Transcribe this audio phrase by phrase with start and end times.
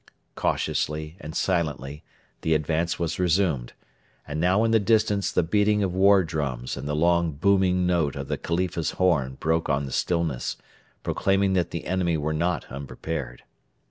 [0.33, 2.03] Cautiously and silently
[2.41, 3.73] the advance was resumed,
[4.27, 8.15] and now in the distance the beating of war drums and the long booming note
[8.15, 10.57] of the Khalifa's horn broke on the stillness,
[11.03, 13.43] proclaiming that the enemy were not unprepared.